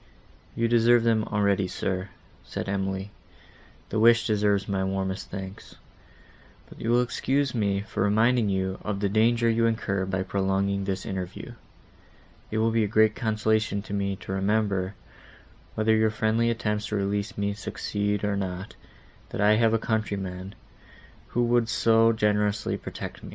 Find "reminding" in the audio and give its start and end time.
8.01-8.49